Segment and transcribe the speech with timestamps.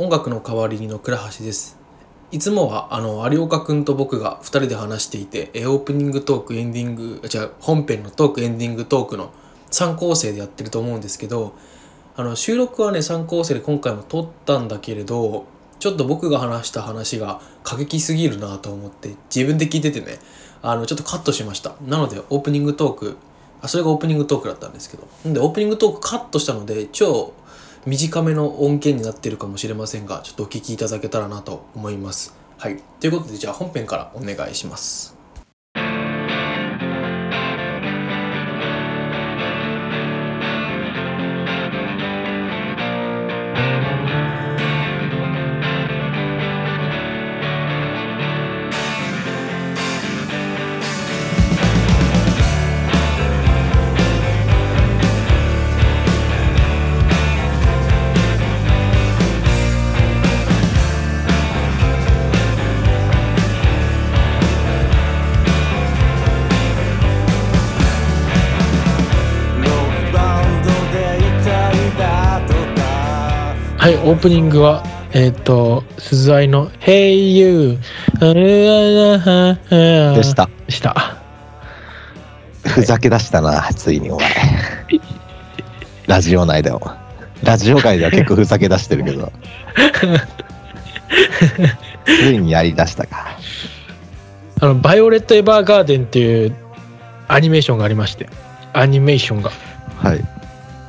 [0.00, 1.76] 音楽の代わりにの倉橋です。
[2.32, 9.30] いつもはあの有岡くんと僕が2人で話していてオープニングトークエンディングじゃ本編のトークエンディングトークの
[9.70, 11.52] 3構成でやってると思うんですけど
[12.16, 15.44] あの収録はね3構成で今回も撮ったんだけれど
[15.80, 20.18] ちょっと僕が話した話が過激すぎるなと思って自分で聞いててね
[20.62, 21.74] あのちょっとカットしました。
[21.86, 23.18] なのでオープニングトーク
[23.60, 25.06] あそれがオープニングトークだったんですけど。
[25.28, 27.34] んでオープニングトークカットしたので超
[27.86, 32.34] 短めの音源になってるかもしれませんがちょっとお聴きいただけたらなと思います。
[32.58, 32.82] はい。
[33.00, 35.19] ということでじゃあ本編からお願いします。
[73.80, 77.78] はいオープニングはえっ、と鈴愛の「Hey You」
[78.20, 80.50] ででした。
[80.68, 81.16] した
[82.62, 84.28] ふざけ出したな、ついにお前。
[86.06, 86.92] ラジオ内でも。
[87.42, 89.32] ラジオ界では結構ふざけ出してるけど。
[92.04, 93.38] ついにやり出したか。
[94.60, 96.54] あの「バイオレット・エヴァーガーデン」っていう
[97.28, 98.28] アニメーションがありまして
[98.74, 99.50] アニメーションが
[100.02, 100.22] はい。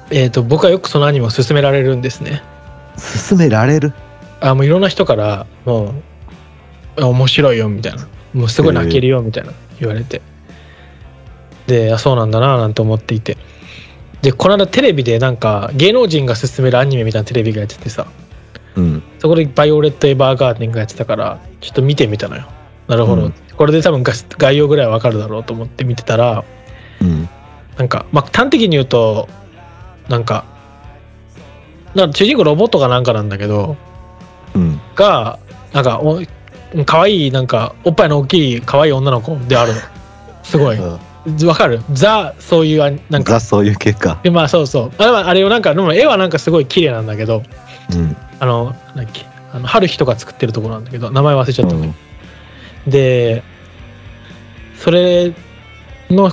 [0.09, 2.43] えっ、と僕はよくそのアニメを勧められるんですね
[2.97, 3.93] 進められる？
[4.39, 5.93] あもういろんな人からも
[6.97, 8.07] う面白いよみたいな。
[8.33, 10.21] もうすごい泣けるよみたいな言われて。
[11.67, 13.37] であそうなんだななんて思っていて。
[14.21, 18.07] でこの間テレビでなんか芸能人が勧めるアニメみたいなテレビがやっててさ。
[18.75, 19.03] うん。
[19.19, 22.47] そこで「バイオレット・エヴァーガーデン」がやってたからちょっと見てみたのよ。
[22.87, 23.33] なるほど、うん。
[23.57, 26.43] これで多分が概要ぐらいわかるだろうと思って見てたら
[27.01, 27.29] うん。
[27.77, 29.27] なんかまあ端的に言うと
[30.07, 30.45] なんか
[31.95, 33.75] な主人公ロボットかなんかなんだけど
[34.55, 34.79] うん。
[34.95, 35.39] が
[35.73, 36.21] なんかお
[36.85, 39.79] 可愛いなんかおっぱいの大きい可愛い女の子であるの。
[40.43, 40.79] すごい。
[40.79, 41.81] わかる？
[41.91, 43.33] ザそういうあなんか。
[43.33, 44.17] ザ、そういう結果。
[44.23, 44.91] でまあそうそう。
[44.97, 47.43] あれはあれをなんかでも絵はなんかすごい綺麗なんだけど
[47.93, 48.15] うん。
[48.39, 49.25] あのなんだっけ？
[49.53, 51.75] あの春日とか作ってるところなんだけど名前忘れちゃった。
[51.75, 51.93] んだけうん。
[52.87, 53.43] ど、で
[54.77, 55.33] それ
[56.09, 56.31] の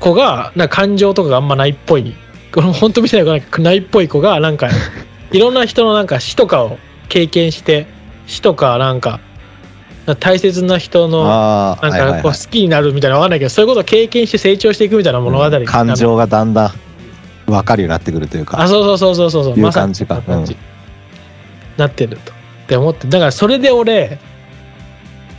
[0.00, 2.14] 子がな感情とかがあんまないっぽい
[2.52, 4.68] これ本当見せないかないっぽい子がなんか
[5.32, 7.86] いろんな人のなんか死とかを経験して
[8.26, 9.20] 死とかなんか
[10.18, 15.64] 大切な人のなんかこう好きになるみたいなのわかんないけどそういうことを経験して成長していくみたいな物語、うん。
[15.64, 18.60] 感情がだんだん分かるようになってくるというか。
[18.60, 19.56] あそうそうそうそうそう。
[19.56, 20.16] まさに感じか。
[20.16, 20.56] そんな感じ。
[21.76, 22.32] なってると。
[22.32, 22.34] っ
[22.66, 23.06] て思って。
[23.06, 24.18] だからそれで俺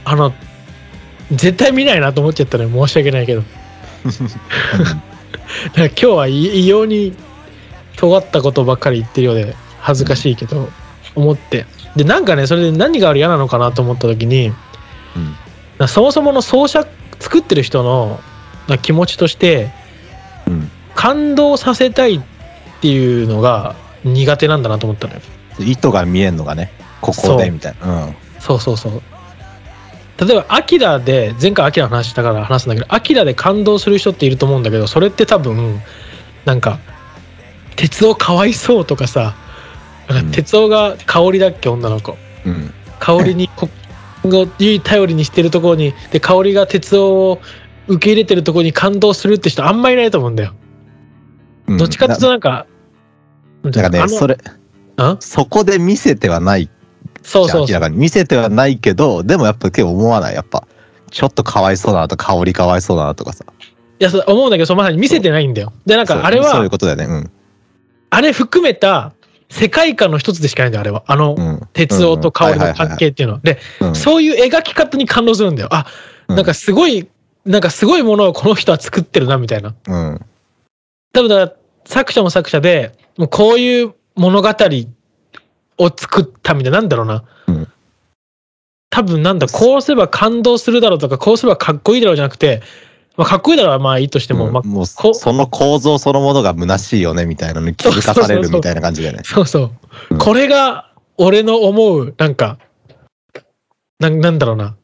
[0.05, 0.33] あの
[1.31, 2.87] 絶対見ないなと思っちゃったのよ。
[2.87, 3.43] 申し訳ないけど
[5.75, 7.13] 今日は異異様に
[7.97, 10.69] 尖ったことばっかり言ってるようで恥ずかしいけど
[11.15, 11.65] 思って。
[11.95, 14.47] でなんかねそれで何が嫌なのかなと思った時に
[15.15, 15.35] うん。
[15.77, 16.85] なそもそもの奏者
[17.19, 18.19] 作ってる人の
[18.67, 19.71] な気持ちとして
[20.47, 20.71] うん。
[20.95, 22.21] 感動させたいっ
[22.81, 25.21] ていうのが苦手なんだなと思ったのよ。
[25.59, 26.71] 意図が見えんのがね、
[27.01, 28.05] ここでみたいな。
[28.05, 28.15] うん。
[28.39, 29.01] そうそうそう
[30.25, 35.81] 例えば「アキラで前回「アキラの話したから話すんだけど「アキラで感動する人っていると思うんだけどそれって多分
[36.45, 36.79] なんか
[37.75, 39.35] 「鉄夫かわいそう」とかさ
[40.07, 42.73] なんうんか鉄夫が香りだっけ女の子うん。
[42.99, 43.67] 香りにこ
[44.25, 47.41] を唯頼りにしてるところにで香りが鉄夫を
[47.87, 50.53] 受け入れてるところに感動するって人あんまいないと思うんだよ。
[51.67, 52.65] うんどっちかっていうとなんか、
[53.63, 54.37] なんかね、それ、
[54.97, 55.17] あ？
[55.21, 56.69] そこで見せてはない
[57.23, 57.67] そうそうそう。
[57.67, 60.35] 明らかに見せてはないけどでもやっぱ結構思わない？
[60.35, 60.67] やっぱ
[61.09, 63.45] ちょっとかわいそうだなとか香りかわいそうだなとかさ。
[63.99, 65.71] いやそう思うんだけどそのまさに見せてないんだよ。
[65.85, 67.05] でなんかあれはそういうことだよね。
[67.05, 67.31] うん。
[68.09, 69.13] あれ含めた
[69.49, 71.03] 世界観の一つでしかないんだよあれは。
[71.07, 71.61] あのうん。
[71.73, 73.39] 鉄夫と香りの関係っていうのは。
[73.41, 73.95] でうん。
[73.95, 75.69] そういう描き方に感動するんだよ。
[75.71, 75.85] あ
[76.27, 76.35] うん。
[76.35, 77.07] なんかすごい
[77.45, 79.75] なんかすごいものをこの人は作ってるなみたいな。
[79.87, 80.25] うん。
[81.13, 84.49] 多分だから作者も作者でもうこういう物語
[85.77, 87.67] を作ったみたいななんだろうな、うん。
[88.89, 92.61] 多分なんだこうすれば感動するだろうとかこうすればかっこいいだろうじゃなくて、
[93.17, 99.23] まあ、かっこいいだろうはまあいいとしても、まあ、うんもうこその構造そのものが虚しいよねみたいなの に気づかされるみたいな感じだよね。
[99.23, 99.71] そうそう、
[100.11, 100.17] うん。
[100.19, 102.59] これが俺の思うなんか
[103.99, 104.75] ななんだろうな。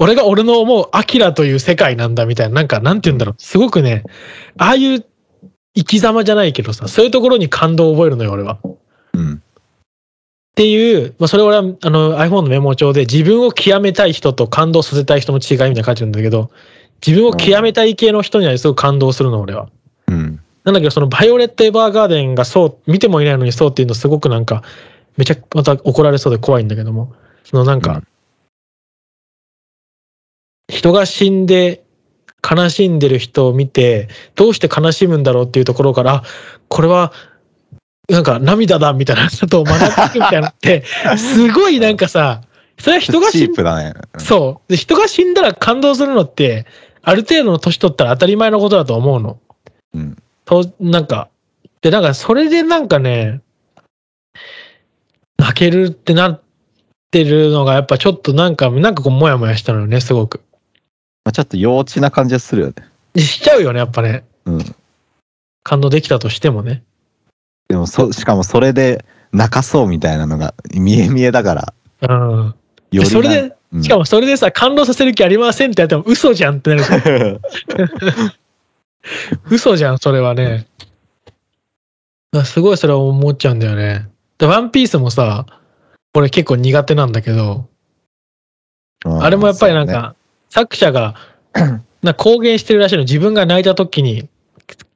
[0.00, 3.34] 俺が俺の思うアキラという世界なんだみたいななんかなんて言うんだろう。
[3.38, 4.04] すごくね
[4.56, 5.04] ああいう
[5.76, 8.58] 生き様じゃないけどさそういうところに感動を覚えるのよ俺は。
[9.14, 9.42] うん
[10.58, 16.50] っていう、まあ、それ俺はあの iPhone のメモ帳で自分を極めたい人と感動させたい人の違いみたいなの書いてるんだけど、
[17.06, 19.68] 自分を極めたい系の人にはすごく感動するの、俺は。
[20.08, 20.40] うん。
[20.64, 24.64] なんだけど、そのバイオレット・エヴァーガーデンがそう、見てもいないのにそうっていうのすごくなんか、
[25.16, 27.14] めちゃまた怒られそうで怖いんだけども、
[27.44, 28.06] そのなんか、うん
[30.70, 31.82] 人が死んで
[32.42, 36.22] 悲しんでる人を見て、どうして悲しむんだろうっていうところから、あ
[36.68, 37.12] これは、
[38.08, 40.84] なんか涙だみたいなことを学んでいくみたいなのって、
[41.16, 42.42] すごいなんかさ、
[42.78, 43.92] それは人がチ死んだね。
[44.14, 44.70] うんそう。
[44.70, 46.66] で、人が死んだら感動するのって、
[47.02, 49.38] ある程度の年取ったら当たり前のことだと思うの。
[49.94, 50.16] うん。
[50.44, 51.28] と、なんか、
[51.82, 53.40] で、なんか、それでなんかね、
[55.38, 56.42] 泣けるってなっ
[57.10, 60.40] てるのが、やっぱちょっとなんか、なんかこう、もやもやしたのよね、すごく。
[61.24, 63.22] まあ、ちょっと幼稚な感じがするよね。
[63.22, 64.24] しちゃうよね、やっぱね。
[64.44, 64.76] うん。
[65.62, 66.82] 感動できたとしてもね。
[67.68, 71.74] でもそ、しかもそれで泣かそうみたいなのが見え見えだから、
[72.08, 72.46] うん。
[72.46, 72.54] よ
[72.90, 77.40] りなそれで、うんしかもそれでさ、感動させる気ありませんってやっても嘘じゃんってなる。
[79.50, 80.66] 嘘じゃん、それはね。
[82.32, 84.08] あすごいそれは思っちゃうんだよね。
[84.38, 85.44] で、ワンピースもさ、
[86.14, 87.66] 俺結構苦手なんだけど、
[89.04, 90.16] うんあれもやっぱりなんか、
[90.48, 91.14] 作者が、
[92.02, 93.02] な公言してるらしいの。
[93.02, 94.28] 自分が泣いた時に、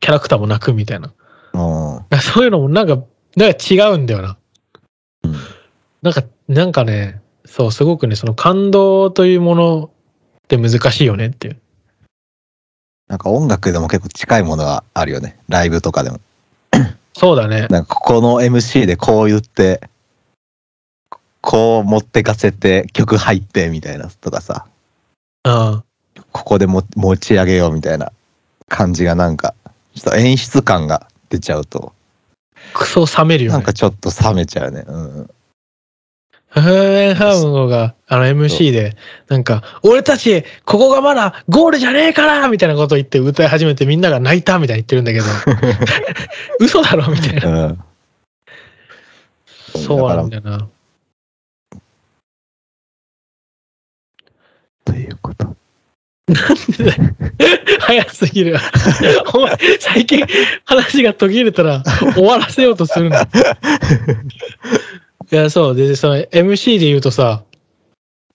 [0.00, 1.12] キャラクターも泣くみたいな。
[1.52, 2.96] そうねそういうのもなんか、
[3.37, 4.37] なんか違うんだよな。
[6.02, 9.90] なんか、なんかね、そう、すごくね、その感動というものっ
[10.49, 11.56] て難しいよねっていう。
[13.08, 15.38] なんか音楽でも結構近いものがあるよね。
[15.49, 16.20] ライブとかでも。
[17.14, 17.66] そうだね。
[17.69, 19.82] なんかここの MC でこう言って、
[21.43, 24.66] こう持ってかせて曲入ってみたいなとかさ、
[25.44, 25.84] うん。
[26.32, 28.12] ここでも持ち上げようみたいな
[28.69, 29.55] 感じがなんか、
[29.94, 31.94] ちょっと演出感が出ちゃうと、
[32.75, 33.56] クソ冷めるよね。
[33.56, 34.84] なんかちょっと冷めちゃうね。
[34.87, 35.31] うん。
[36.50, 38.94] フーハムが、あの MC で、
[39.29, 45.25] なんか、俺たち、ここがまだゴールじゃねえからみたいなこと言って歌い始めてみんなが泣いたみたいに言ってるんだけど、
[46.61, 47.08] 嘘だろ？
[47.11, 47.67] みたいな。
[47.67, 47.84] うん。
[49.82, 50.69] そうなんだよな。
[54.84, 55.56] ということ。
[57.80, 58.56] 早すぎる。
[59.34, 60.24] お前、最近
[60.64, 61.82] 話が途切れたら
[62.14, 63.16] 終わらせようとするの。
[65.30, 65.74] いや、そう。
[65.74, 67.42] で、その MC で言うとさ、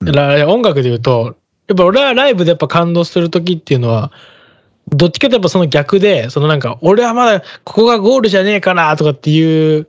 [0.01, 1.37] うんら音楽で言うと、
[1.67, 4.11] やっぱ俺はライブでやっぱ感動する時っていうのは、
[4.89, 9.87] どっちかとやっぱその逆で、そのなんか、俺はまだここがゴールじゃねえかなとかっていう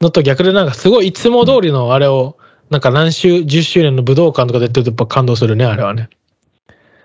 [0.00, 2.36] のと逆でなんかすごいいつも通りのあれを、
[2.70, 6.10] なんか何周、10周年の武道館とかでやってるとやっぱ感動するね、あれはね。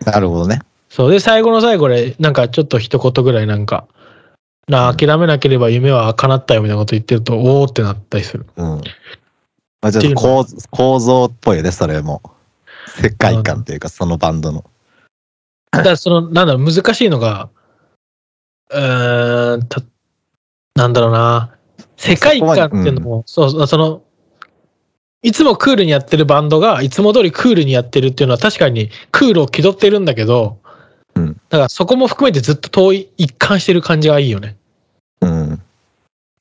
[0.05, 0.61] なるほどね。
[0.89, 1.11] そう。
[1.11, 3.87] で、最後の最後で、なんかちょっと一言ぐらいなんか、
[4.67, 8.45] な諦めなければ夢は叶ったよみたいなこと言ってると、おーってなったりする。
[8.55, 8.65] うん。
[9.81, 12.21] まあ、ちょっと構図構造っぽいよね、それも。
[13.01, 14.63] 世界観っていうか、そのバンドの。
[15.71, 17.49] だからその、なんだろう、難しいのが、
[18.69, 19.81] うーん、た、
[20.75, 21.55] なんだろうな、
[21.97, 24.03] 世界観っていうのも、そう、その、
[25.23, 30.57] いつもクールにやってるバンドが、いつも通りクールにやってるっていうのは確かにクールを気取ってるんだけど、
[31.15, 34.57] うんだからそこも含めてずっと遠い、一貫してる感じがいいよね。
[35.21, 35.61] うん。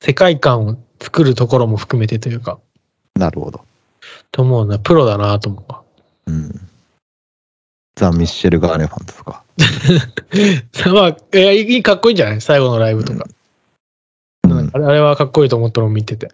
[0.01, 2.59] 世界観を作るところも含めてというか、
[3.15, 3.61] なるほど。
[4.33, 5.83] と思うな、プロだなと思うわ。
[6.27, 6.69] うん。
[7.95, 9.45] ザ・ミッシェル・ガーネファントとか。
[10.93, 11.09] まあ、
[11.39, 12.41] いや、いい、かっこいいんじゃない？
[12.41, 13.27] 最後のライブとか。
[14.45, 14.71] うん。
[14.73, 16.33] あれあれはかっこいいと思ったのを見てて。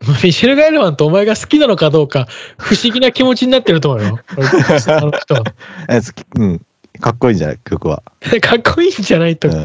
[0.22, 2.26] ミシェル・ガイルマンとお前が好きなのかどうか、
[2.58, 4.18] 不思議な気持ちになってると思うよ。
[4.36, 4.46] 俺
[4.96, 5.42] あの人は。
[5.88, 6.66] え好きうん。
[7.00, 8.02] かっこいいんじゃない曲は。
[8.40, 9.48] かっこいいんじゃないと。
[9.48, 9.64] うん。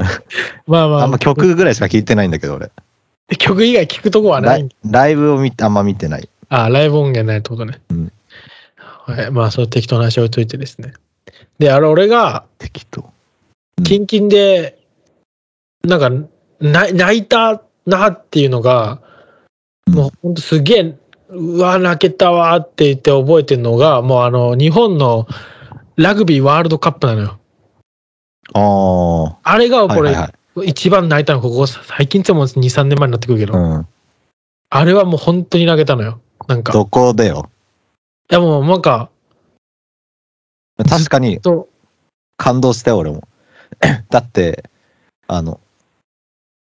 [0.67, 1.03] まあまあ。
[1.03, 2.71] あんま曲ぐらいしか聴いてないんだけど、俺。
[3.37, 5.15] 曲以外聞くとこはないライ。
[5.15, 6.27] ブを見てあんま見てない。
[6.49, 7.79] あ、ライブ音源ないってことね。
[7.89, 8.11] うん
[9.05, 9.31] はい。
[9.31, 10.93] まあ、そう適当な話置いといてですね。
[11.59, 13.09] で、あれ、俺が、適当。
[13.83, 14.77] キンキンで、
[15.83, 16.09] なんか、
[16.59, 19.01] な泣いたなっていうのが、
[19.87, 20.95] もうほんとすげえ、
[21.29, 25.27] うわ、泣けたわって言って覚えてるのが、もうあの、日本の
[25.95, 27.39] ラグビーワールドカップなのよ。
[28.53, 29.51] ああ。
[29.53, 30.23] あれがこれ、はいはい
[30.55, 30.69] はい。
[30.69, 33.87] 一番泣いたの、ここ、最近ってもう2、3年前になってくるけど、うん。
[34.69, 36.21] あれはもう本当に泣けたのよ。
[36.47, 37.49] なんか、いどこでよ？
[38.29, 39.09] やもうなんか、
[40.89, 41.67] 確かにと、
[42.37, 43.27] 感動したよ、俺も。
[44.09, 44.69] だって、
[45.27, 45.59] あの、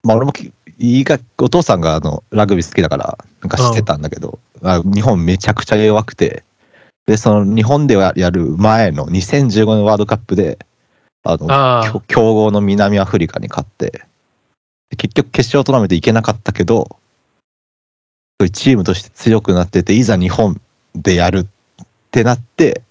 [0.02, 6.42] まあ俺もきいいか、お父さんがあのラグビー好きだから、なんか知ってたんだけど、あ日本めちゃくちゃ弱くて、
[7.06, 10.58] で、その日本ではやる前の2015年ワールドカップで、
[11.22, 13.90] あの、あ強強豪の南アフリカに勝って、
[14.90, 16.98] で結局決勝トーナメント行けなかったけど、
[18.52, 20.60] チームとして強くなってて、いざ日本
[20.94, 21.46] でやるっ
[22.10, 22.82] てなって、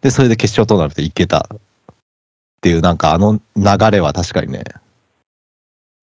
[0.00, 1.58] で、それで決勝トーナメント行けたっ
[2.60, 4.64] ていう、なんかあの流れは確かにね、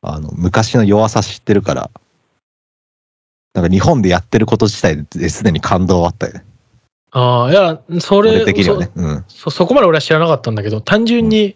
[0.02, 1.90] あの、昔の弱さ知ってるから、
[3.54, 6.46] なんか日本でやってること自体ですでに感動あったよね。
[7.12, 8.92] ああ、いや、それ俺的にはね。
[8.96, 9.26] うん。
[9.28, 11.56] そ、そこまで俺は知らなかったんだけど、単純に、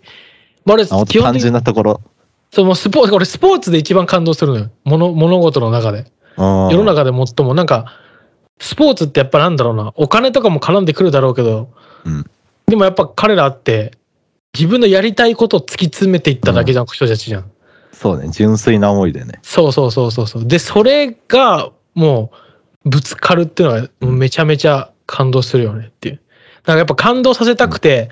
[0.65, 2.01] まあ、俺、あ基本的に、純なところ。
[2.51, 4.71] そう、もうスポーツ、俺スポーツで一番感動するのよ。
[4.83, 6.11] 物、物事の中で。
[6.37, 7.93] 世世の中で最も、なんか、
[8.59, 11.69] スポーツってやっぱなんだろうな、お金とかも絡んでくるだろうけど、
[12.05, 12.25] うん
[12.65, 13.91] でもやっぱ彼らって、
[14.57, 17.51] 自分のやりたいことを突き詰めていっただけじゃん、人たちじゃん。
[17.93, 19.39] そうね、純粋な思いでね。
[19.43, 20.47] そうそうそうそうそう。
[20.47, 22.31] で、それがも
[22.85, 26.21] うぶつかるっていうのはめちゃめちゃ感動するよねっていう。
[26.65, 28.09] なんかやっぱ感動させたくて、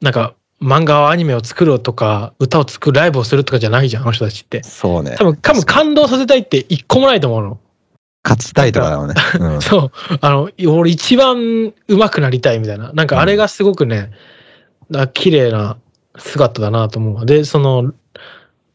[0.00, 4.62] なんか漫画アニメを作るとか、歌を作るライブをするとかじゃないじゃん、あの人たちって。
[4.64, 5.14] そうね。
[5.16, 7.60] 多分、多分感動させたいって一個もないと思うの。
[8.24, 9.14] 勝ちたいとかだもんね。
[9.38, 9.62] うん。
[9.62, 9.90] そう。
[10.20, 12.92] あの、俺一番上手くなりたいみたいな。
[12.92, 14.10] なんかあれがすごくね、
[14.90, 15.76] な綺麗な
[16.18, 17.26] 姿だなと思う。
[17.26, 17.92] で、その、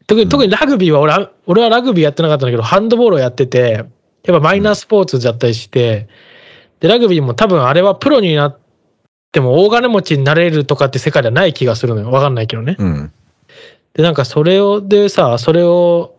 [0.06, 3.86] 特に、うん特にラグビーは俺は、俺はラグビーやってなかったんだけど、ハンドボールをやってて、やっ
[4.26, 6.08] ぱマイナースポーツだったりして、
[6.80, 8.58] で、ラグビーも多分あれはプロになっ
[9.32, 12.10] ても大金持ちになれるとかって世界ではない気がするのよ。
[12.10, 12.76] わかんないけどね。
[12.78, 13.12] うん。
[13.94, 16.14] で、なんかそれを、でさ、それを、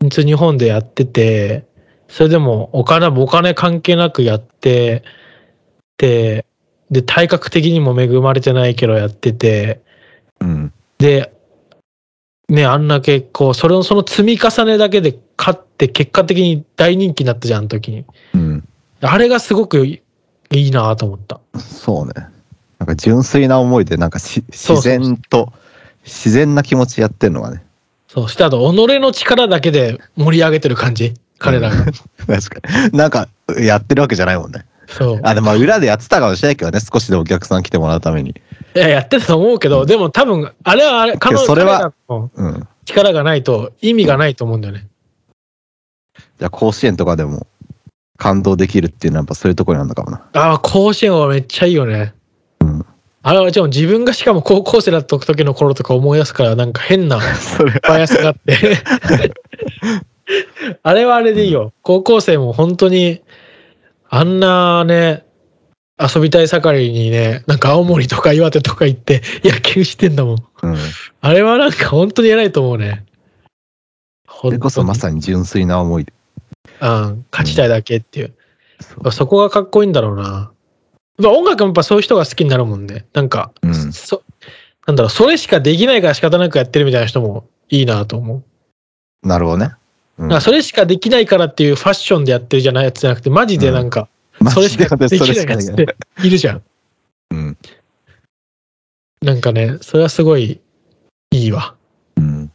[0.00, 1.64] 日本でやってて、
[2.08, 5.02] それでもお金、お金関係なくやって、
[5.96, 6.44] で、
[6.90, 9.80] で、体格的にも恵まれてないけどやってて、
[10.40, 10.72] うん。
[10.98, 11.31] で、
[12.52, 18.04] ね、あんだけこう、それをその積み重ねだけで勝って結果的に大人気になったじゃん、あの時に。
[18.34, 18.68] うん。
[19.00, 20.02] あれがすごくい
[20.50, 21.40] いなと思った。
[21.58, 22.12] そうね。
[22.78, 25.50] なんか純粋な思いで、なんかし自然と、
[26.04, 27.64] 自然な気持ちやってるのがね。
[28.06, 31.86] そう、してあと、己の力だけで盛り上げてる感じ、彼らが。
[32.26, 32.98] 確かに。
[32.98, 33.28] なんか、
[33.58, 34.66] やってるわけじゃないもんね。
[34.96, 35.20] そう。
[35.22, 38.34] あ、でもまあ裏でやってたかもしれないけどね、少しでもお客さん来てもらうために。
[38.74, 42.68] いや、やってたと思うけど、でも多分、あれはあれ、彼女それは彼らのうん。
[42.84, 44.86] 力がないと意味がないと思うんだよね。
[46.38, 47.46] じゃあ甲子園とかでも
[48.16, 50.28] 感動できるっていうのはやっぱそういうところにあるのかもな。
[50.32, 52.14] ああ、甲子園はめっちゃいいよね。
[52.60, 52.86] うん。
[53.22, 57.18] あれは、じゃあ自分がしかも高校生だった時の頃とか思い出すから、なんか変な
[57.88, 58.58] バイアスがあって。
[60.82, 61.72] あれはあれでいいよ。
[61.82, 63.22] 高校生も本当に、
[64.14, 65.24] あんなね、
[65.98, 70.36] 遊びたい盛りにね、なんか青森とか岩手とか行って 野球してんだもん。
[70.64, 70.76] うん。
[71.22, 73.06] あれはなんか本当に偉いと思うね。
[74.42, 76.12] それこそまさに純粋な思いで。
[76.82, 78.34] うん、勝ちたいだけっていう。
[78.82, 80.50] そうそこがかっこいいんだろうな。
[81.18, 83.06] や音楽もやっぱそういう人が好きになるもんね。
[83.14, 84.22] なんか、うんそ
[84.86, 88.44] なんだろう、それしかできないから仕方なくやってるみたいな人もいいなと思
[89.24, 89.26] う。
[89.26, 89.70] なるほどね。
[90.22, 94.08] うんだからそれしかできないからっていうファッションでやってるじゃないやつじゃなくて、マジでなんか、
[94.52, 96.62] それしかできないやつっているじゃん。
[97.32, 97.56] うん。
[99.20, 100.60] なんかね、それはすごい
[101.32, 101.74] いいわ。
[102.16, 102.52] うん。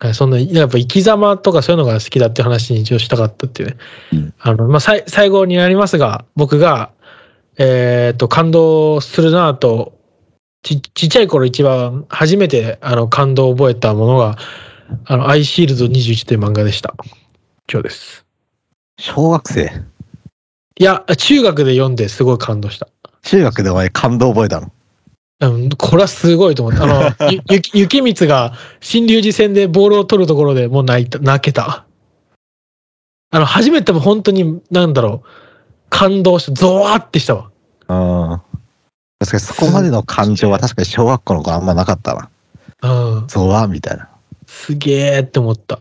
[0.00, 3.76] はいそんな、やっぱ生き様とかそういうのが好きだって話に一応したかったっていうね。
[4.12, 6.90] うんあの、まあ、さい最後になりますが、僕が、
[7.56, 9.98] えっ、と、感動するなと、
[10.62, 14.36] ち、ちっちゃい頃一番初めてあの感動を覚えたものが、
[15.04, 16.94] あの、アイシールド21という漫画でした。
[17.70, 18.26] 今日です。
[18.98, 19.70] 小学生？
[20.80, 22.88] いや、中学で読んですごい感動した。
[23.22, 24.72] 中学でお前感動覚えたの？
[25.40, 26.84] うん、これはすごいと思った。
[26.84, 31.84] あの、 ゆ、雪光が新龍寺戦でボールを取るところでもう泣いた、泣けた。
[33.30, 35.28] あの、初めても本当に、なんだろう、
[35.90, 37.50] 感動して、ゾワーってしたわ。
[37.88, 37.94] う
[38.34, 38.40] ん。
[39.20, 42.30] 確かにそこまでの感情は確かに小学校の頃あんまなかったな。
[42.82, 44.08] うん、ゾワみたいな。
[44.48, 45.78] すげーって思った。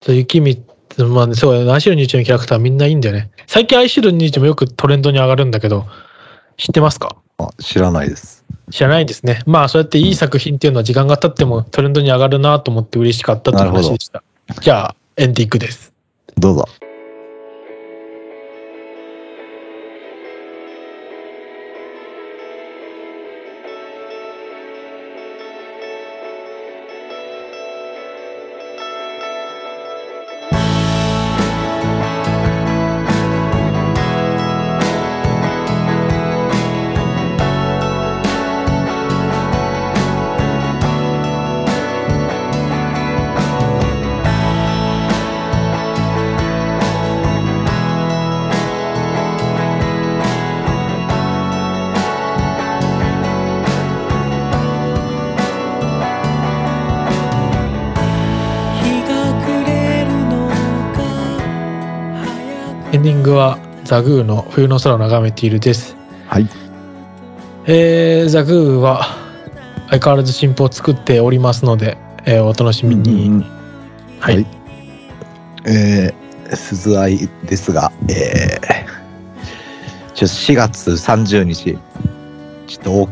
[0.00, 0.62] そう雪光、
[1.10, 3.30] まあね、そうアイシール21のキャラクターみんないいんだよね。
[3.48, 5.84] 最近アイシール21もよくトレンドに上がるんだけど、
[6.56, 7.16] 知ってますか？
[7.38, 8.44] あ、知らないです。
[8.70, 9.42] 知らないですね。
[9.46, 14.22] まあ、そうやっていい作品っていうのは時間が経ってもトレンドに上がるなと思って嬉しかったという話でした。
[14.60, 15.92] じゃあ、エンディングです。
[16.36, 16.68] どうぞ。
[62.98, 65.96] エンディングはザグーの冬の空を眺めているです。
[66.26, 66.48] はい。
[67.66, 69.06] えー、ザグーは
[69.88, 73.28] 相変わらず新譜を作っておりますので、えーお楽しみに。
[73.28, 73.40] うん
[74.18, 74.46] はい、はい
[75.66, 81.78] えー、鈴愛ですが、えー、ちょ4月30日、
[82.66, 83.08] ちょっとお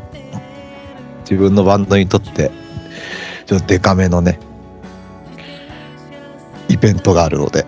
[1.20, 2.50] 自分のバンドにとって、
[3.46, 4.40] ちょっとデカめのね、
[6.68, 7.64] イベントがあるので、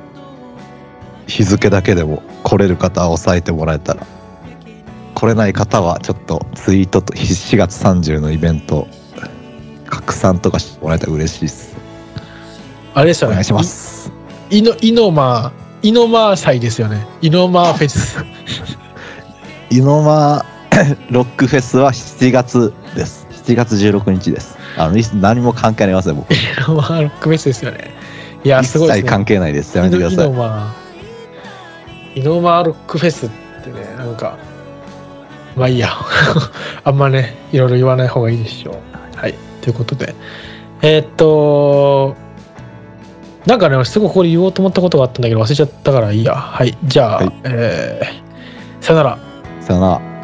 [1.38, 4.04] 日付だけでも来れる方は押さえてもらえたら、
[5.14, 8.88] 来れない方はちょっとツイートと4月30のイベント、
[9.86, 11.76] 拡散とかしてもらえたら嬉しいです。
[12.92, 13.34] あれですよね。
[13.34, 14.10] お願いします。
[14.50, 17.06] イノイノマイノマ祭ですよね。
[17.22, 18.18] イノマフェス。
[19.70, 20.44] イノマ
[21.08, 23.28] ロックフェスは7月です。
[23.44, 24.58] 7月16日です。
[24.76, 26.34] あのい何も関係ありません、僕。
[26.34, 27.92] イノマロックフェスですよね。
[28.42, 28.94] いや、一すごいね。
[28.96, 29.78] 切関係ないです。
[29.78, 30.87] やめてください。
[32.14, 33.30] イノマロックフェスっ
[33.64, 34.36] てね、なんか、
[35.56, 35.90] まあいいや。
[36.84, 39.18] あんまね、いろいろ言わない方がいいでしょう。
[39.18, 39.34] はい。
[39.60, 40.14] ということで。
[40.82, 42.14] えーっと、
[43.46, 46.34] なんかね、すごいこれ言おうと思ったことがあったんだけど忘れちゃったからいいや。
[46.34, 46.76] はい。
[46.84, 48.28] じゃあ、はいえー
[48.84, 49.18] さよなら。
[49.60, 50.17] さよなら。